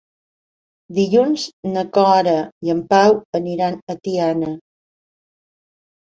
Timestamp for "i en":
2.67-2.81